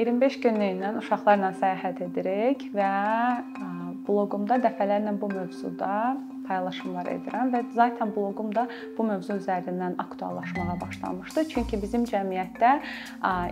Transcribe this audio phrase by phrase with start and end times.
[0.00, 2.90] 25 günlüklə uşaqlarla səyahət edirik və
[4.06, 5.90] bloqumda dəfələrlə bu mövzuda
[6.48, 8.64] paylaşımlar edirəm və zaten bloqum da
[8.96, 11.44] bu mövzu üzərindən aktuallaşmağa başlamışdı.
[11.52, 12.70] Çünki bizim cəmiyyətdə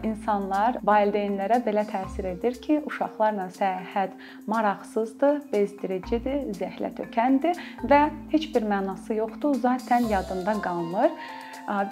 [0.08, 4.16] insanlar valideynlərə belə təsir edir ki, uşaqlarla səyahət
[4.50, 7.60] maraqsızdır, bezdiricidir, zəhlətökəndir
[7.92, 8.00] və
[8.32, 11.12] heç bir mənası yoxdur, zaten yadında qalmır.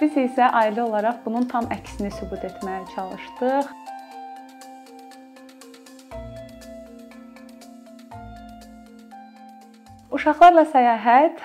[0.00, 3.85] Biz isə ailə olaraq bunun tam əksini sübut etməyə çalışdıq.
[10.26, 11.38] Uşaqlarla səyahət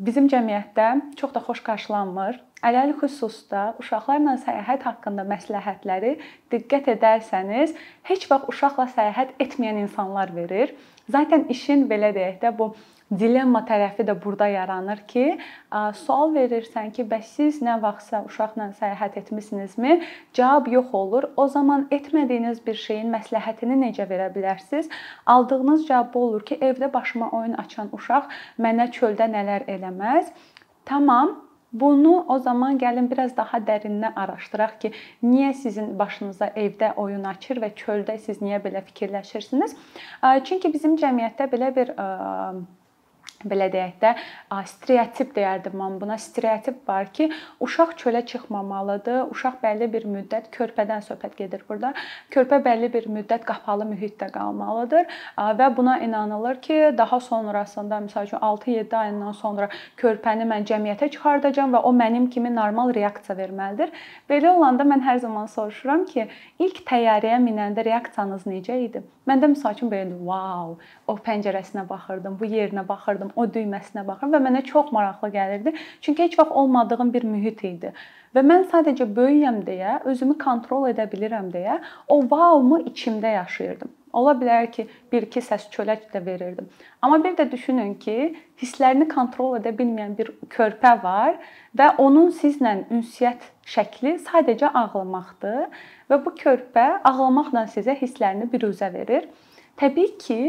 [0.00, 0.84] bizim cəmiyyətdə
[1.20, 2.38] çox da xoş qarşılanmır.
[2.64, 6.14] Ələli xüsusda uşaqlarla səyahət haqqında məsləhətləri
[6.54, 7.74] diqqət edərsəniz,
[8.08, 10.72] heç vaxt uşaqla səyahət etməyən insanlar verir.
[11.12, 12.70] Zaten işin belə deyək də bu
[13.10, 15.24] dilemma tərəfi də burada yaranır ki,
[15.98, 20.00] sual verirsən ki, bəs siz nə vaxtsa uşaqla səyahət etmisinizmi?
[20.36, 21.28] Cavab yox olur.
[21.36, 24.88] O zaman etmədiyiniz bir şeyin məsləhətini necə verə bilərsiniz?
[25.26, 30.34] Aldığınız cavab olur ki, evdə başıma oyun açan uşaq mənə çöldə nələr eləməz?
[30.84, 31.38] Tamam,
[31.72, 34.88] Bunu o zaman gəlin biraz daha dərindən araşdıraq ki,
[35.22, 39.76] niyə sizin başınıza evdə oyun açır və çöldə siz niyə belə fikirləşirsiniz?
[40.50, 41.94] Çünki bizim cəmiyyətdə belə bir
[43.44, 44.14] belə deyək də
[44.68, 46.18] stereotip deyərdim mən buna.
[46.20, 49.30] Stereotip var ki, uşaq çölə çıxmamalıdır.
[49.32, 51.92] Uşaq bəlli bir müddət körpədən söhbət gedir burada.
[52.30, 55.08] Körpə bəlli bir müddət qapalı mühitdə qalmalıdır
[55.60, 61.76] və buna inanılır ki, daha sonrasında məsəl üçün 6-7 ayından sonra körpəni mən cəmiyyətə çıxardacağam
[61.76, 63.94] və o mənim kimi normal reaksiya verməlidir.
[64.30, 69.02] Belə olanda mən hər zaman soruşuram ki, ilk təyyarəyə minəndə reaksiyanız necə idi?
[69.28, 74.42] Məndə məsəl üçün belə wow, o pəncərəsinə baxırdım, bu yerinə baxırdım, o düyməsinə baxırdım və
[74.48, 75.74] mənə çox maraqlı gəlirdi.
[76.00, 77.92] Çünki heç vaxt olmadığım bir mühit idi.
[78.34, 83.90] Və mən sadəcə böyüyəm deyə, özümü kontrol edə bilirəm deyə o wow-mu içimdə yaşayırdım.
[84.12, 86.66] Ola bilər ki, bir-iki səs çölək də verirdim.
[87.02, 88.16] Amma bir də düşünün ki,
[88.58, 91.36] hisslərini kontrol edə bilməyən bir körpə var
[91.78, 99.28] və onun sizlə ünsiyyət şəkli sadəcə ağlamaqdır və bu körpə ağlamaqla sizə hisslərini biruzə verir.
[99.78, 100.40] Təbii ki,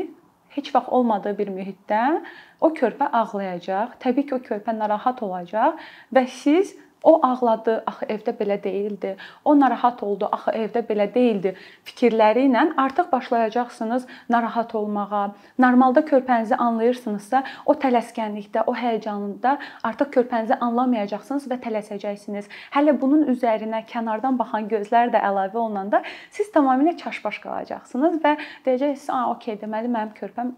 [0.56, 2.22] heç vaxt olmadığı bir mühitdə
[2.62, 3.98] o körpə ağlayacaq.
[4.04, 5.80] Təbii ki, o körpə narahat olacaq
[6.16, 9.16] və siz O ağladı, axı evdə belə değildi.
[9.46, 11.56] O narahat oldu, axı evdə belə değildi.
[11.86, 15.24] Fikirləri ilə artıq başlayacaqsınız narahat olmağa.
[15.60, 22.50] Normalda körpənizi anlayırsınızsa, o tələskənlikdə, o həyəcanında artıq körpənizi anlamayacaqsınız və tələsəcəksiniz.
[22.76, 29.10] Hələ bunun üzərinə kənardan baxan gözlər də əlavə olunanda siz tamamilə çaşbaş qalacaqsınız və deyəcəksiniz,
[29.10, 30.54] "A, okey, deməli mənim körpəm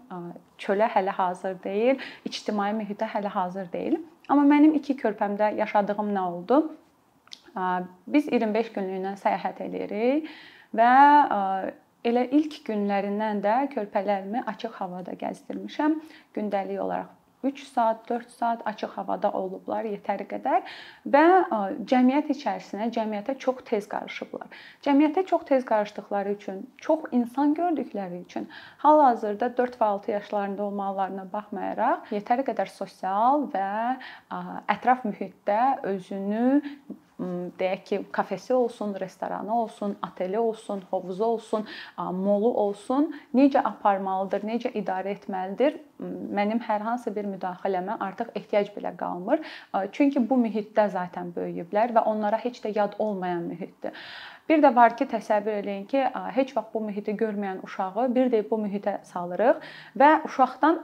[0.58, 6.22] çölə hələ hazır deyil, ictimai mühitə hələ hazır deyil." Amma mənim iki körpəmdə yaşadığım nə
[6.30, 6.60] oldu?
[8.10, 10.30] Biz 25 günlüklə səyahət edirik
[10.74, 10.92] və
[12.04, 16.00] elə ilk günlərindən də körpələrimi açıq havada gəzdirmişəm.
[16.36, 17.12] Gündəlik olaraq
[17.44, 20.64] 3 saat, 4 saat açıq havada olublar yetəri qədər
[21.14, 21.24] və
[21.92, 24.48] cəmiyyət içərisinə, cəmiyyətə çox tez qarışıblar.
[24.86, 28.48] Cəmiyyətə çox tez qarışdıqları üçün, çox insan gördükləri üçün
[28.84, 33.70] hal-hazırda 4 və 6 yaşlarında olmalarına baxmayaraq yetəri qədər sosial və
[34.74, 35.60] ətraf mühitdə
[35.94, 36.60] özünü
[37.58, 41.66] deyək ki, kafesi olsun, restoranı olsun, oteli olsun, hovuzu olsun,
[42.12, 45.78] molu olsun, necə aparmalıdır, necə idarə etməlidir?
[46.34, 49.42] Mənim hər hansı bir müdaxiləmə artıq ehtiyac belə qalmır.
[49.92, 53.92] Çünki bu mühitdə zaten böyüyüblər və onlara heç də yad olmayan mühitdir.
[54.48, 56.02] Bir də var ki, təsəvvür eləyin ki,
[56.36, 59.62] heç vaxt bu mühiti görməyən uşağı bir də bu mühitə salırıq
[59.96, 60.82] və uşaqdan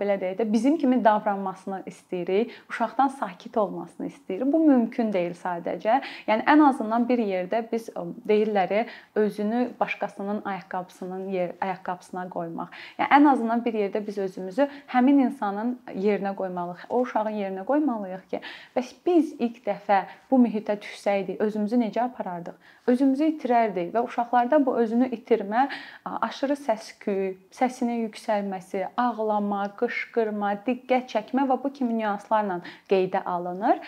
[0.00, 4.50] belə deyək də bizim kimi davranmasını istəyirik, uşaqdan sakit olmasını istəyirik.
[4.52, 6.00] Bu mümkün deyil sadəcə.
[6.26, 7.86] Yəni ən azından bir yerdə biz
[8.26, 12.74] deyirlər özünü başqasının ayaqqabısının yer ayaqqabısına qoymaq.
[12.98, 14.55] Yəni ən azından bir yerdə biz özümüzü
[14.92, 16.86] həmin insanın yerinə qoymalıyıq.
[16.88, 18.40] O uşağın yerinə qoymalıyıq ki,
[18.76, 22.56] bəs biz ilk dəfə bu mühitə düşsəydik, özümüzü necə aparardıq?
[22.90, 25.66] özümüzü itirərdik və uşaqlarda bu özünü itirmə,
[26.06, 32.60] aşırı səs-küy, səsinin yüksəlməsi, ağlama, qışqırma, diqqət çəkmə və bu kimi nüanslarla
[32.90, 33.82] qeydə alınır.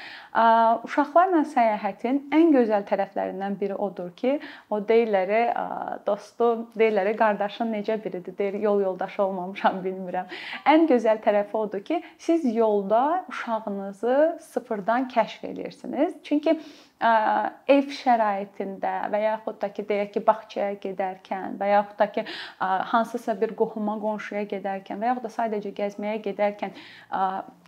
[0.89, 4.39] Uşaqlarla səyahətin ən gözəl tərəflərindən biri odur ki,
[4.71, 5.35] o deyirlər,
[6.07, 8.37] dostu, deyirlər, qardaşın necə biridir?
[8.39, 10.27] Deyir, yol yoldaşı olmamışam, bilmirəm.
[10.67, 16.15] Ən gözəl tərəfi odur ki, siz yolda uşağınızı sıfırdan kəşf edirsiniz.
[16.23, 16.61] Çünki
[16.99, 22.25] ev şəraitində, və yaxud da ki, deyək ki, bağçaya gedərkən və yaxud da ki,
[22.59, 26.75] hansısa bir qohuma, qonşuya gedərkən və yaxud da sadəcə gəzməyə gedərkən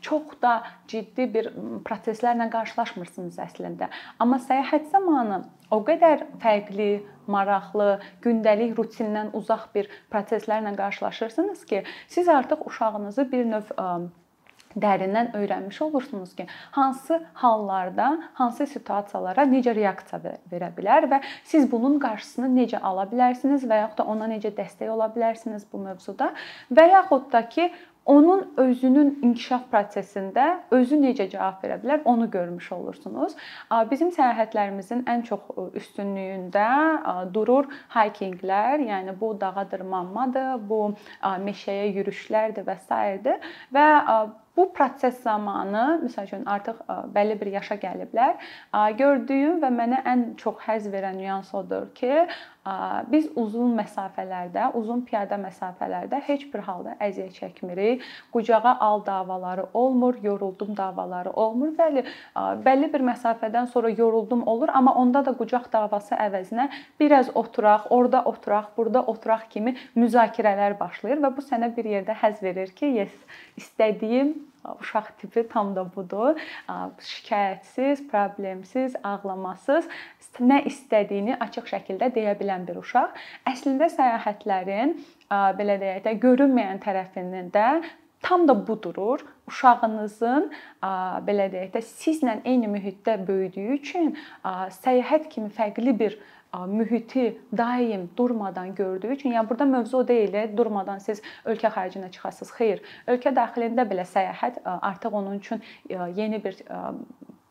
[0.02, 0.56] çox da
[0.90, 1.52] ciddi bir
[1.86, 3.90] proseslərlə qarşılaşmırsınız əslində.
[4.18, 6.92] Amma səyahət zamanı o qədər fərqli,
[7.30, 13.70] maraqlı, gündəlik rutindən uzaq bir proseslərlə qarşılaşırsınız ki, siz artıq uşağınızı bir növ
[14.76, 21.99] dərindən öyrənmiş olursunuz ki, hansı hallarda, hansı situasiyalara necə reaksiya verə bilər və siz bunun
[22.02, 26.32] qarşısını necə ala bilərsiniz və yaxud da ona necə dəstək ola bilərsiniz bu mövzuda
[26.70, 27.70] və yaxud da ki,
[28.11, 33.37] onun özünün inkişaf prosesində özü necə cavab verə bilər, onu görmüş olursunuz.
[33.90, 35.44] Bizim səyahətlərimizin ən çox
[35.78, 36.66] üstünlüyündə
[37.34, 40.81] durur hikinqlər, yəni bu dağa dırmanmadır, bu
[41.46, 43.38] meşəyə yürüşlərdir və s.
[43.75, 43.88] və
[44.60, 46.82] Bu proses zamanı, məsəl üçün artıq
[47.14, 48.34] bəlli bir yaşa gəliblər.
[48.98, 52.26] Gördüyüm və mənə ən çox həzz verən nüans odur ki,
[53.08, 58.04] biz uzun məsafələrdə, uzun piyada məsafələrdə heç bir halda əziyyət çəkmirik.
[58.34, 61.72] Qucağa al davaları olmur, yoruldum davaları olmur.
[61.78, 62.04] Bəli,
[62.66, 66.68] bəlli bir məsafədən sonra yoruldum olur, amma onda da qucaq davası əvəzinə
[67.00, 72.44] biraz oturaq, orada oturaq, burada oturaq kimi müzakirələr başlayır və bu sənə bir yerdə həzz
[72.44, 73.16] verir ki, yes,
[73.56, 74.36] istədiyim
[74.80, 76.40] uşaq tipi tam da budur.
[77.12, 79.88] Şikayətsiz, problemsiz, ağlamasız,
[80.40, 83.16] nə istədiyini açıq şəkildə deyə bilən bir uşaq.
[83.50, 84.94] Əslində səyahətlərin
[85.30, 87.82] belə deyək də görünməyən tərəfinin də
[88.22, 89.24] tam da bu durur.
[89.48, 90.50] Uşağınızın
[91.26, 94.12] belə deyək də sizlə eyni mühitdə böyüdüyü üçün
[94.44, 96.18] səyahət kimi fərqli bir
[96.69, 102.52] mühiti daim durmadan gördüyü üçün, yəni burada mövzu deyil, durmadan siz ölkə xaricinə çıxasınız.
[102.58, 105.62] Xeyr, ölkə daxilində belə səyahət artıq onun üçün
[106.17, 106.58] yeni bir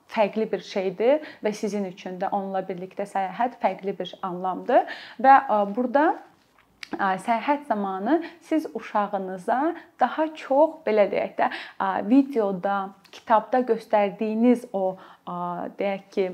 [0.10, 4.90] fərqli bir şeydir və sizin üçün də onunla birlikdə səyahət fərqli bir anlamdır
[5.22, 5.36] və
[5.76, 6.16] burada
[6.98, 11.50] səyahət zamanı siz uşağınıza daha çox belə deyək də
[12.10, 14.98] videoda, kitabda göstərdiyiniz o
[15.80, 16.32] deyək ki,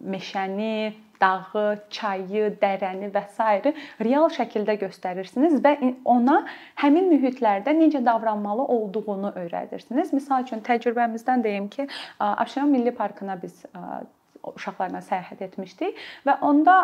[0.00, 3.74] meşəni, dağı, çayı, dərəni və s.
[4.02, 6.40] real şəkildə göstərirsiniz və ona
[6.82, 10.12] həmin mühitlərdə necə davranmalı olduğunu öyrədirsiniz.
[10.16, 11.88] Məsəl üçün təcrübəmizdən deyim ki,
[12.18, 13.64] Abşeron Milli Parkına biz
[14.44, 15.96] uşaqlarla səyahət etmişdik
[16.26, 16.74] və onda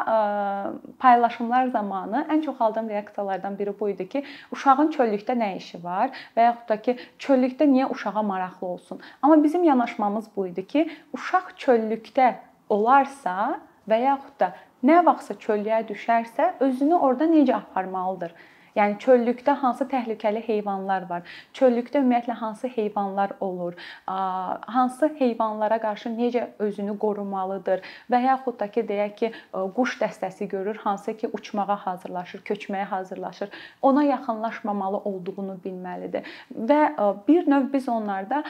[1.02, 6.14] paylaşımlar zamanı ən çox aldığım reaksiyalardan biri bu idi ki, uşağın çöllükdə nə işi var
[6.36, 9.00] və yaxud da ki, çöllükdə niyə uşağa maraqlı olsun?
[9.22, 12.34] Amma bizim yanaşmamız bu idi ki, uşaq çöllükdə
[12.70, 13.58] olarsa,
[13.90, 14.52] və yaxud da
[14.86, 18.34] nə vaxtsa çöllüyə düşərsə, özünü orada necə aparmalıdır?
[18.76, 21.24] Yəni çöllükdə hansı təhlükəli heyvanlar var?
[21.58, 23.74] Çöllükdə ümumiyyətlə hansı heyvanlar olur?
[24.06, 27.82] Hansı heyvanlara qarşı necə özünü qorumalıdır?
[28.14, 29.32] Və yaxud da ki, deyək ki,
[29.74, 33.50] quş dəstəsi görür, hansı ki, uçmağa hazırlaşır, köçməyə hazırlaşır.
[33.82, 36.30] Ona yaxınlaşmamalı olduğunu bilməlidir.
[36.54, 36.80] Və
[37.26, 38.44] bir növ biz onlarda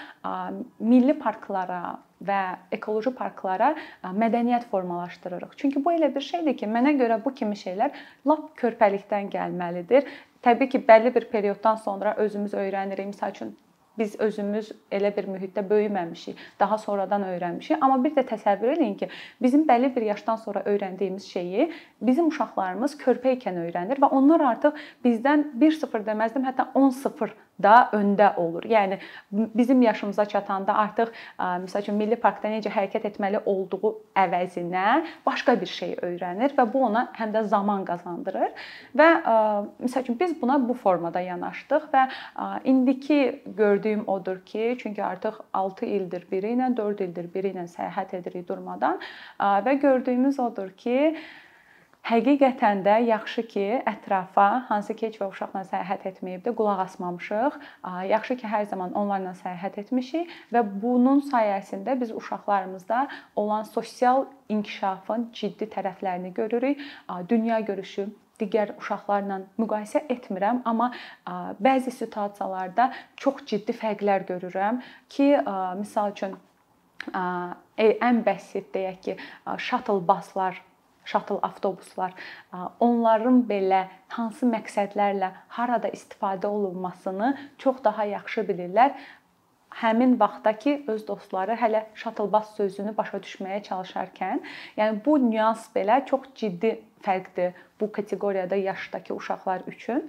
[0.79, 1.97] milli parklara,
[2.27, 2.41] və
[2.77, 3.73] ekoloji parklara
[4.05, 5.57] mədəniyyət formalaşdırırıq.
[5.57, 7.97] Çünki bu elə bir şeydir ki, mənə görə bu kimi şeylər
[8.29, 10.07] lap körpəlikdən gəlməlidir.
[10.45, 13.13] Təbii ki, bəlli bir perioddan sonra özümüz öyrənirik.
[13.13, 13.57] Məsəl üçün
[13.99, 17.83] biz özümüz elə bir mühitdə böyüməmişik, daha sonradan öyrənmişik.
[17.83, 19.09] Amma bir də təsəvvür eləyin ki,
[19.43, 21.71] bizim bəlli bir yaşdan sonra öyrəndiyimiz şeyi
[22.01, 28.35] bizim uşaqlarımız körpə ikən öyrənir və onlar artıq bizdən 1-0 deməzdim, hətta 10-0 da öndə
[28.37, 28.65] olur.
[28.65, 28.99] Yəni
[29.31, 34.87] bizim yaşımıza çatanda artıq məsəl üçün milli parkda necə hərəkət etməli olduğu əvəzinə
[35.27, 38.55] başqa bir şey öyrənir və bu ona həm də zaman qazandırır.
[38.97, 39.11] Və
[39.83, 42.07] məsəl üçün biz buna bu formada yanaşdıq və
[42.65, 48.17] indiki gördüyüm odur ki, çünki artıq 6 ildir biri ilə, 4 ildir biri ilə səyahət
[48.21, 48.99] edirik durmadan
[49.41, 51.17] və gördüyümüz odur ki,
[52.09, 57.59] Həqiqətən də yaxşı ki, ətrafa hansı ki heç və uşaqla səyahət etməyibdi, qulaq asmamışıq.
[58.11, 63.05] Yaxşı ki, hər zaman onlarla səyahət etmişik və bunun sayəsində biz uşaqlarımızda
[63.37, 66.83] olan sosial inkişafın ciddi tərəflərini görürük.
[67.29, 68.09] Dünya görüşü
[68.41, 70.91] digər uşaqlarla müqayisə etmirəm, amma
[71.61, 72.89] bəzi situasiyalarda
[73.21, 74.81] çox ciddi fərqlər görürəm
[75.13, 75.29] ki,
[75.79, 76.35] misal üçün
[77.13, 79.17] ən bəsit deyək ki,
[79.69, 80.59] shuttle baslar
[81.11, 82.15] şatl avtobuslar,
[82.81, 88.95] onların belə hansı məqsədlərlə harada istifadə olunmasını çox daha yaxşı bilirlər.
[89.71, 94.41] Həmin vaxtdakı öz dostları hələ şatılbaz sözünü başa düşməyə çalışarkən,
[94.77, 100.03] yəni bu nüans belə çox ciddi fərqdir bu kateqoriyada yaşdakı uşaqlar üçün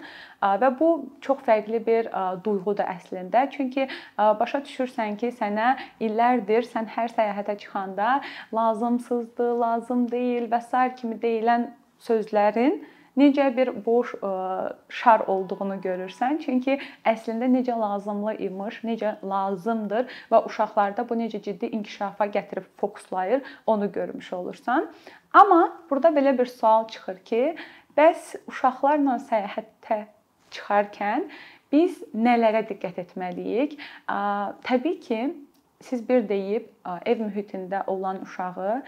[0.43, 0.89] və bu
[1.23, 2.09] çox fərqli bir
[2.43, 3.45] duyğudur əslində.
[3.51, 3.87] Çünki
[4.17, 8.17] başa düşürsən ki, sənə illərdir sən hər səyahətə çıxanda
[8.53, 11.69] lazımsızdır, lazım deyil və sair kimi deyilən
[12.03, 12.81] sözlərin
[13.17, 14.31] necə bir boş e,
[14.89, 16.39] şar olduğunu görürsən.
[16.45, 23.41] Çünki əslində necə lazımlı imiş, necə lazımdır və uşaqlarda bu necə ciddi inkişafa gətirib fokuslayır,
[23.65, 24.91] onu görmüş olursan.
[25.33, 27.43] Amma burada belə bir sual çıxır ki,
[27.97, 30.05] bəs uşaqlarla səyahətə
[30.51, 31.29] çıxarkən
[31.71, 33.77] biz nələrə diqqət etməliyik?
[34.67, 35.21] Təbii ki,
[35.81, 36.67] siz bir deyib
[37.05, 38.81] ev mühitində olan uşağı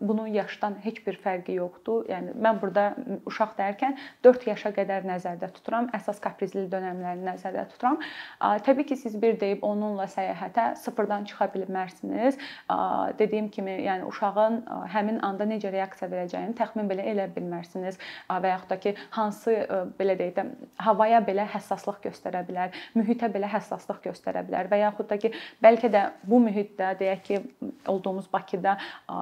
[0.00, 2.06] bunun yaşdan heç bir fərqi yoxdur.
[2.08, 2.94] Yəni mən burada
[3.28, 5.90] uşaq dərkən 4 yaşa qədər nəzərdə tuturam.
[5.96, 7.98] Əsas kaprizli dövrlərini nəzərdə tuturam.
[8.64, 12.38] Təbii ki, siz bir deyib onunla səyahətə sıfırdan çıxa bilmərsiniz.
[13.18, 14.62] Dediyim kimi, yəni uşağın
[14.94, 19.58] həmin anda necə reaksiya verəcəyini təxmin belə elə bilmərsiniz və yaxud da ki, hansı
[20.00, 20.46] belə deyək də
[20.80, 25.32] havaya belə həssaslıq göstərə bilər, mühitə belə həssaslıq göstərə bilər və yaxud da ki,
[25.64, 27.40] bəlkə də bu mühitdə deyək ki,
[27.86, 28.78] olduğumuz Bakıda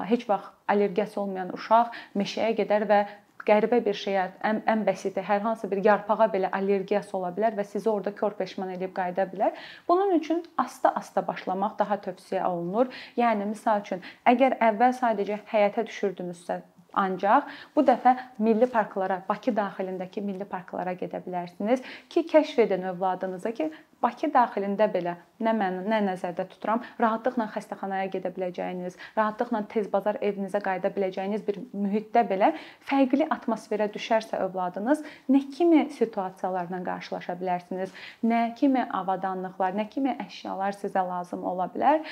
[0.07, 3.01] heç vaxt allergiyası olmayan uşaq meşəyə gedər və
[3.47, 7.65] qəribə bir şeyə, ən, ən bəsiti hər hansı bir yarpağa belə allergiyası ola bilər və
[7.65, 9.67] sizi orada kör peşman edib qayıda bilər.
[9.89, 12.91] Bunun üçün asta-asta başlamaq daha tövsiyə olunur.
[13.17, 16.63] Yəni misal üçün, əgər əvvəl sadəcə həyətə düşürdünüzsə,
[16.97, 23.53] Ancaq bu dəfə milli parklara, Bakı daxilindəki milli parklara gedə bilərsiniz ki, kəşf edin övladınıza
[23.59, 23.67] ki,
[24.03, 30.19] Bakı daxilində belə nə mən nə nəzərdə tuturam, rahatlıqla xəstəxanaya gedə biləcəyiniz, rahatlıqla tez bazar
[30.29, 32.51] evinizə qayıda biləcəyiniz bir mühitdə belə
[32.91, 35.01] fərqli atmosferə düşərsə övladınız,
[35.33, 42.05] nə kimi situasiyalarla qarşılaşa bilərsiniz, nə kimi avadanlıqlar, nə kimi əşyalar sizə lazım ola bilər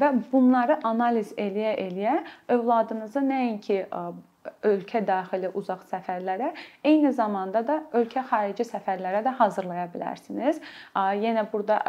[0.00, 2.20] və bunları analiz eləyə-eləyə
[2.58, 3.82] övladınızı nəinki
[4.66, 6.50] ölkə daxili uzaq səfərlərə,
[6.84, 10.60] eyni zamanda da ölkə xarici səfərlərə də hazırlaya bilərsiniz.
[10.94, 11.80] Yenə burada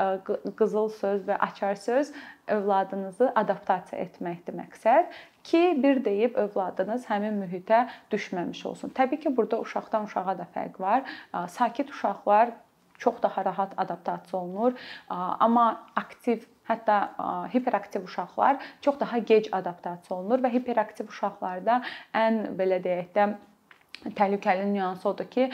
[0.56, 2.14] qızıl söz və açar söz
[2.48, 5.12] övladınızı adaptasiya etməkdir məqsəd
[5.46, 8.94] ki, bir deyib övladınız həmin mühitə düşməmiş olsun.
[8.96, 11.04] Təbii ki, burada uşaqdan uşağa da fərq var.
[11.48, 12.56] Sakit uşaqlar
[12.98, 14.74] çox daha rahat adaptasiya olunur,
[15.10, 17.00] amma aktiv Hətta
[17.54, 21.82] hiperaktiv uşaqlar çox daha gec adaptasiya olunur və hiperaktiv uşaqlarda
[22.26, 23.34] ən belə deyək də
[24.16, 25.46] təhlükəli nüansı odur ki,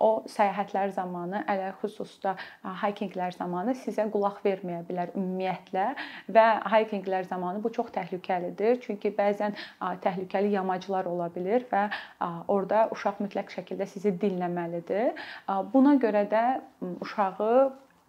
[0.00, 2.34] o səyahətlər zamanı, ələlxüsusda
[2.82, 5.86] haykinqlər zamanı sizə qulaq verməyə bilər ümumiyyətlə
[6.34, 8.80] və haykinqlər zamanı bu çox təhlükəlidir.
[8.86, 9.54] Çünki bəzən
[10.06, 11.86] təhlükəli yamaclar ola bilər və
[12.48, 15.14] orada uşaq mütləq şəkildə sizi dinləməlidir.
[15.72, 16.44] Buna görə də
[17.04, 17.54] uşağı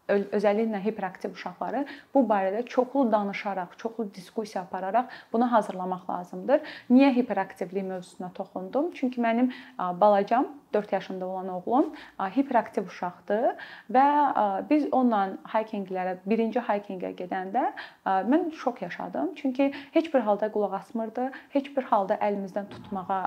[0.09, 6.61] özəlliklə hiperaktiv uşaqları bu barədə çoxlu danışaraq, çoxlu diskussiya apararaq buna hazırlamaq lazımdır.
[6.89, 8.91] Niyə hiperaktivlik mövzusuna toxundum?
[8.93, 11.93] Çünki mənim balacam 4 yaşında olan oğlum
[12.35, 13.55] hiperaktiv uşaqdır
[13.91, 14.05] və
[14.69, 17.65] biz onunla hikinqlərə, birinci hikinqə gedəndə
[18.05, 19.35] mən şok yaşadım.
[19.35, 23.21] Çünki heç bir halda qulaq asmırdı, heç bir halda əlimizdən tutmağa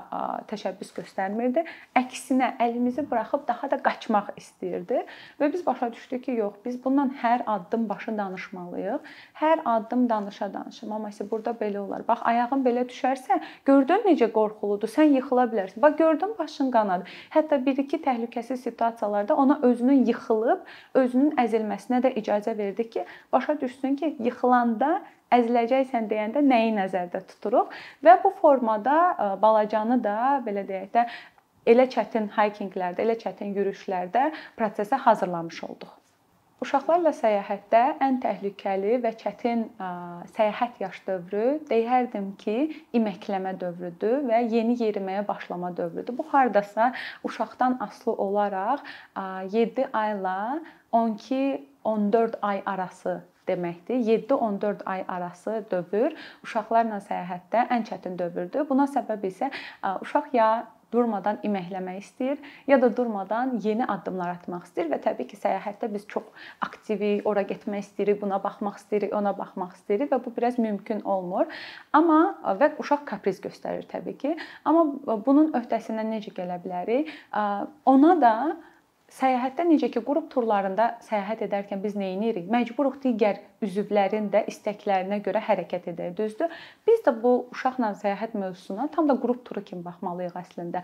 [0.51, 1.65] təşəbbüs göstərmirdi.
[1.95, 5.05] Əksinə əlimizi buraxıb daha da qaçmaq istəyirdi
[5.41, 9.09] və biz başa düşdük ki, yox, biz bundan hər addım başı danışmalıyıq.
[9.41, 10.87] Hər addım danışa-danışa.
[10.87, 12.05] Mama isə burada belə olar.
[12.07, 14.89] Bax, ayağın belə düşərsə, gördün necə qorxuludur.
[14.89, 15.81] Sən yıxıla bilərsən.
[15.81, 17.05] Bax, gördün başın qanadı.
[17.29, 20.63] Hətta 1-2 təhlükəsiz situasiyalarda ona özünün yıxılıb,
[20.97, 24.95] özünün əzilməsinə də icazə verdik ki, başa düşsün ki, yıxılanda
[25.37, 28.97] əziləcəksən deyəndə nəyi nəzərdə tuturuq və bu formada
[29.41, 31.05] balacanı da belə deyək də
[31.69, 35.98] elə çətin hikinqlərdə, elə çətin yürüşlərdə prosesə hazırlamış olduq.
[36.59, 39.61] Uşaqlarla səyahətdə ən təhlükəli və çətin
[40.35, 42.55] səyahət yaş dövrü deyərdim ki,
[42.99, 46.17] iməkləmə dövrüdür və yeni yeriməyə başlama dövrüdür.
[46.17, 46.91] Bu hardasa
[47.23, 48.83] uşaqdan asılı olaraq
[49.55, 50.59] 7 ayla
[50.91, 54.27] 12-14 ay arası deməkdir.
[54.27, 56.11] 7-14 ay arası dövr
[56.43, 58.67] uşaqlarla səyahətdə ən çətin dövrdür.
[58.67, 59.47] Buna səbəb isə
[60.03, 60.49] uşaq ya
[60.93, 66.07] durmadan iməkləmək istəyir, ya da durmadan yeni addımlar atmaq istəyir və təbii ki, səyahətdə biz
[66.09, 66.27] çox
[66.65, 71.51] aktivik, ora getmək istəyirik, buna baxmaq istəyirik, ona baxmaq istəyirik və bu biraz mümkün olmur.
[71.93, 72.19] Amma
[72.59, 74.33] və uşaq kapriz göstərir təbii ki.
[74.65, 77.13] Amma bunun öhdəsindən necə gələ bilərik?
[77.89, 78.35] Ona da
[79.09, 82.45] Səyahətdə necə ki, qrup turlarında səyahət edərkən biz nə edirik?
[82.53, 86.53] Məcburuq digər üzvlərin də istəklərinə görə hərəkət edək, düzdür?
[86.85, 90.83] Biz də bu uşaqla səyahət mövzusuna tam da qrup turu kimi baxmalıyıq əslində.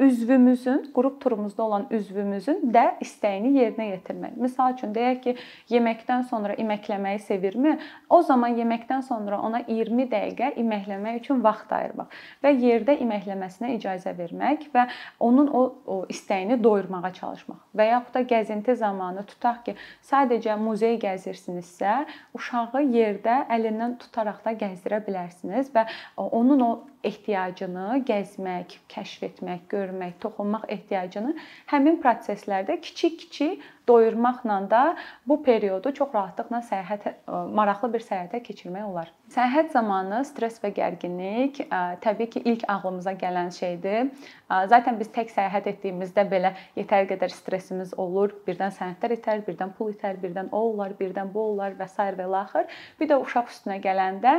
[0.00, 4.36] Üzvümüzün, qrup turumuzda olan üzvümüzün də istəyini yerinə yetirmək.
[4.38, 5.34] Məsəl üçün deyək ki,
[5.72, 7.74] yeməkdən sonra iməkləməyi sevirmi?
[8.10, 14.14] O zaman yeməkdən sonra ona 20 dəqiqə iməkləmək üçün vaxt ayırmaq və yerdə iməkləməsinə icazə
[14.18, 14.86] vermək və
[15.18, 17.58] onun o, o istəyini doyurmağa çalışmaq.
[17.74, 19.74] Və yaxud da gəzinti zamanı tutaq ki,
[20.06, 22.04] sadəcə muzey gəzirsinizsə,
[22.38, 26.72] uşağı yerdə əlindən tutaraq da gəzdirə bilərsiniz və onun o
[27.06, 31.34] ehtiyacını gəzmək, kəşf etmək, görmək, toxunmaq ehtiyacını
[31.72, 34.82] həmin proseslərdə kiçik-kiçik doyurmaqla da
[35.26, 39.12] bu periodu çox rahatlıqla səyahət maraqlı bir səyahətə keçirmək olar.
[39.32, 41.60] Səyahət zamanı stress və gərginlik
[42.04, 44.08] təbii ki, ilk ağlımıza gələn şeydir.
[44.48, 48.32] Zaten biz tək səyahət etdiyimizdə belə yetər qədər stressimiz olur.
[48.46, 51.96] Birdən sənədlər itər, birdən pul itər, birdən o olar, birdən bu olar və s.
[51.98, 52.64] və ilaxır.
[53.00, 54.38] Bir də uşaq üstünə gələndə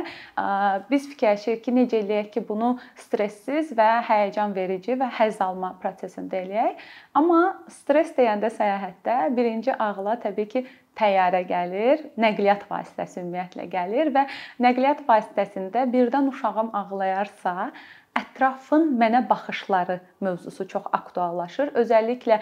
[0.90, 6.42] biz fikirləşirik ki, necə eləyək ki, bunu stressiz və həyəcan verici və həzz alma prosesində
[6.42, 6.82] eləyək.
[7.14, 7.40] Amma
[7.70, 10.64] stress deyəndə səyahətdə birinci ağla təbii ki,
[10.98, 14.26] təyyarə gəlir, nəqliyyat vasitəsi ümumiyyətlə gəlir və
[14.66, 17.70] nəqliyyat vasitəsində birdən uşağım ağlayarsa,
[18.18, 21.70] ətrafın mənə baxışları mövzusu çox aktuallaşır.
[21.78, 22.40] Özəlliklə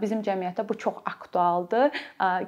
[0.00, 1.94] bizim cəmiyyətdə bu çox aktualdır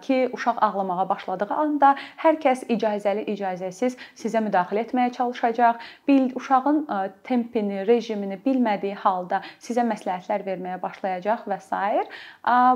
[0.03, 1.93] ki, uşaq ağlamağa başladığı anda
[2.25, 5.79] hər kəs icazəli, icazəsiz sizə müdaxilə etməyə çalışacaq.
[6.09, 6.83] Bil uşağın
[7.25, 11.71] tempini, rejimini bilmədiyi halda sizə məsləhətlər verməyə başlayacaq və s.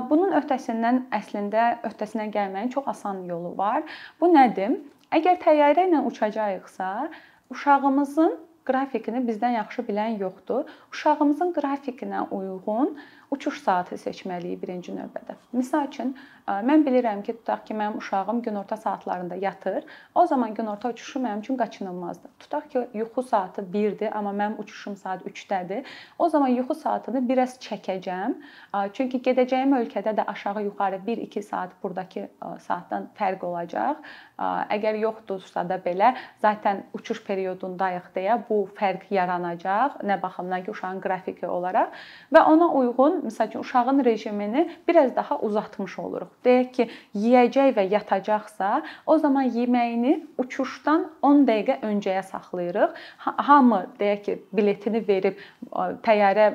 [0.07, 2.29] Bunun öhdəsindən əslində öhdəsinə
[2.61, 3.83] gəlməyin çox asan yolu var.
[4.19, 4.79] Bu nədir?
[5.11, 7.09] Əgər təyyarə ilə uçacağıqsa,
[7.49, 10.69] uşağımızın qrafikini bizdən yaxşı bilən yoxdur.
[10.93, 12.97] Uşağımızın qrafikinə uyğun
[13.31, 15.37] uçuş saatı seçməliyik birinci növbədə.
[15.55, 16.09] Məsəl üçün
[16.67, 19.83] mən bilirəm ki, tutaq ki, mənim uşağım günorta saatlarında yatır.
[20.15, 22.31] O zaman günorta uçuşu mənim üçün qaçınılmazdır.
[22.39, 25.85] Tutaq ki, yuxu saatı 1-dir, amma mənim uçuşum saat 3-dədir.
[26.19, 28.35] O zaman yuxu saatını biraz çəkəcəm.
[28.93, 32.27] Çünki gedəcəyim ölkədə də aşağı yuxarı 1-2 saat burdakı
[32.59, 34.03] saatdan fərq olacaq.
[34.75, 40.01] Əgər yoxdursa da belə, zaten uçuş periodundayıq deyə bu fərq yaranacaq.
[40.03, 41.95] Nə baxımdan ki, uşağın qrafiki olaraq
[42.33, 46.31] və ona uyğun məsəl üçün uşağın rejimini biraz daha uzatmış oluruq.
[46.45, 52.95] Deyək ki, yeyəcək və yatacaqsa, o zaman yeməyini uçuşdan 10 dəqiqə öncəyə saxlayırıq.
[53.17, 55.41] Hamı deyək ki, biletini verib
[56.05, 56.51] təyyarə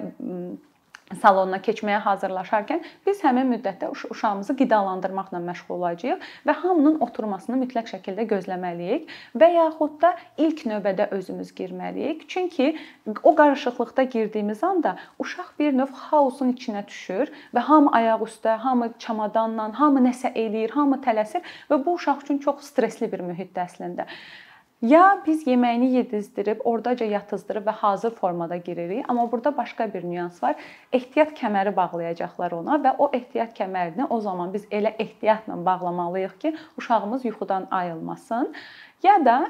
[1.15, 8.27] salonuna keçməyə hazırlaşarkən biz həmin müddətdə uşağımızı qidalandırmaqla məşğul olacağıq və hamının oturmasını mütləq şəkildə
[8.33, 12.27] gözləməliyik və yaxud da ilk növbədə özümüz girməliyik.
[12.29, 12.79] Çünki
[13.23, 18.91] o qarışıqlıqda girdiyimiz anda uşaq bir növ xaosun içinə düşür və hamı ayaq üstə, hamı
[18.99, 24.11] çamadanla, hamı nəsə eləyir, hamı tələsir və bu uşaq üçün çox stressli bir mühitdir əslində.
[24.83, 30.43] Ya biz yeməyini yedizdirib, ordaca yatızdırıb və hazır formada giririk, amma burada başqa bir nüans
[30.43, 30.57] var.
[30.93, 36.55] Ehtiyat kəməri bağlayacaqlar ona və o ehtiyat kəmərini o zaman biz elə ehtiyatla bağlamalıyıq ki,
[36.77, 38.53] uşağımız yuxudan ayılmasın.
[39.03, 39.49] Ya da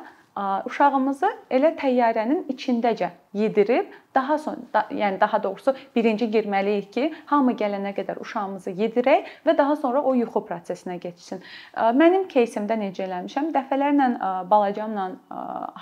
[0.65, 7.51] uşağımızı elə təyyarənin içindəcə yedirib daha sonra da, yəni daha doğrusu birinci girməliyik ki, hamı
[7.60, 11.43] gələnə qədər uşağımızı yedirək və daha sonra o yuxu prosesinə keçsin.
[11.75, 13.51] Mənim кейsimdə necə eləmişəm?
[13.55, 14.10] Dəfələrlə
[14.51, 15.10] balacamla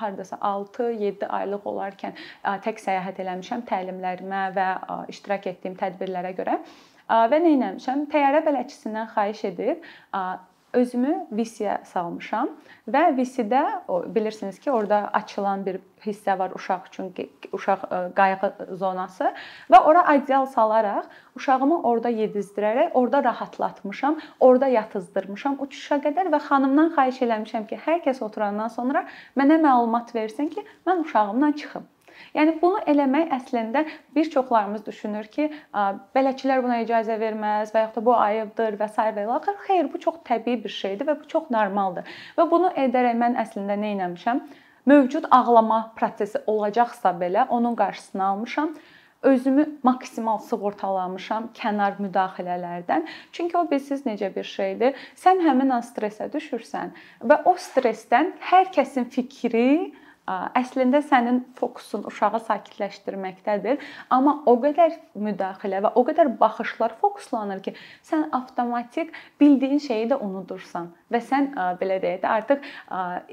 [0.02, 2.18] hardasa 6-7 aylıq olarkən
[2.66, 4.70] tək səyahət eləmişəm təlimlərimə və
[5.14, 6.58] iştirak etdiyim tədbirlərə görə.
[7.10, 8.08] Və nə etmişəm?
[8.10, 9.86] Təyyarə bələdçisindən xahiş edib
[10.75, 12.51] özümü VC-yə salmışam
[12.89, 13.05] və
[13.89, 17.15] o bilirsiniz ki, orada açılan bir hissə var uşaq üçün
[17.53, 19.33] uşaq e, qayğı zonası
[19.71, 26.93] və ora adyal salaraq uşağımı orada yedizdirərək orada rahatlatmışam, orada yatızdırmışam uçuşa qədər və xanımdan
[26.99, 29.07] xahiş eləmişəm ki, hər kəs oturandan sonra
[29.39, 31.94] mənə məlumat versin ki, mən uşağımla çıxım.
[32.35, 33.85] Yəni bunu eləmək əslində
[34.17, 35.51] bir çoxlarımız düşünür ki,
[36.17, 39.09] bələdçilər buna icazə verməz və yaxud da bu ayıbdır və s.
[39.19, 39.61] və ilaxır.
[39.69, 42.11] Xeyr, bu çox təbii bir şeydir və bu çox normaldır.
[42.39, 44.43] Və bunu edərək mən əslində nə etmişəm?
[44.87, 48.75] Mövcud ağlama prosesi olacaqsa belə onun qarşısını almışam
[49.25, 53.07] özümü maksimal sığortalamışam kənar müdaxilələrdən.
[53.33, 54.99] Çünki o bilirsiz necə bir şeydir.
[55.17, 56.93] Sən həmin an stressə düşürsən
[57.25, 59.95] və o stressdən hər kəsin fikri
[60.27, 63.81] əslində sənin fokusun uşağı sakitləşdirməkdədir,
[64.15, 67.75] amma o qədər müdaxilə və o qədər baxışlar fokuslanır ki,
[68.07, 72.71] sən avtomatik bildiyin şeyi də unudursan və sən belə deyək də artıq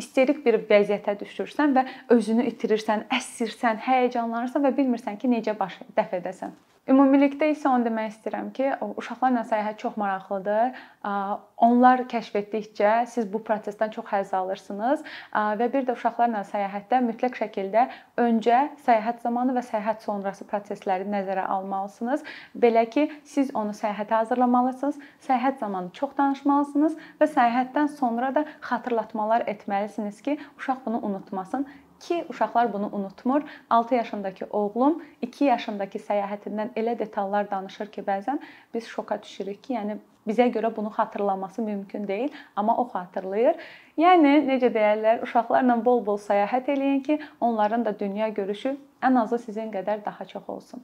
[0.03, 1.85] isterik bir vəziyyətə düşürsən və
[2.17, 6.59] özünü itirirsən, əsirsən, həyəcanlanırsan və bilmirsən ki, necə baş dəf edəsən.
[6.89, 10.71] Ümumilikdə isə onu demək istəyirəm ki, uşaqlarla səyahət çox maraqlıdır.
[11.01, 15.01] Onlar kəşf etdikcə siz bu prosesdən çox həzz alırsınız
[15.33, 17.87] və bir də uşaqlarla səyahətdə mütləq şəkildə
[18.21, 22.21] öncə, səyahət zamanı və səyahət sonrası prosesləri nəzərə almalısınız.
[22.53, 29.47] Belə ki, siz onu səyahətə hazırlamalısınız, səyahət zamanı çox danışmalısınız və səyahətdən sonra da xatırlatmalar
[29.49, 31.65] etməlisiniz ki, uşaq bunu unutmasın
[32.01, 33.41] ki, uşaqlar bunu unutmur.
[33.69, 38.39] 6 yaşındakı oğlum 2 yaşındakı səyahətindən elə detallar danışır ki, bəzən
[38.73, 43.59] biz şoka düşürük ki, yəni bizə görə bunu xatırlaması mümkün deyil, amma o xatırlayır.
[43.97, 49.71] Yəni necə deyirlər, uşaqlarla bol-bol səyahət eləyin ki, onların da dünya görüşü ən azı sizin
[49.71, 50.83] qədər daha çox olsun.